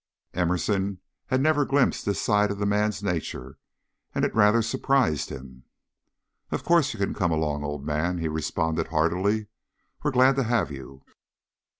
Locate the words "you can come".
6.91-7.31